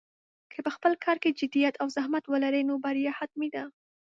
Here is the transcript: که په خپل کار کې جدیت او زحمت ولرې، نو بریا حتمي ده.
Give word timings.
که 0.53 0.59
په 0.65 0.71
خپل 0.75 0.93
کار 1.03 1.17
کې 1.23 1.35
جدیت 1.39 1.75
او 1.81 1.87
زحمت 1.95 2.23
ولرې، 2.27 2.61
نو 2.69 2.73
بریا 2.85 3.11
حتمي 3.19 3.49
ده. 3.55 3.63